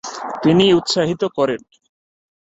[0.43, 1.61] তিনি উৎসাহিত করেন।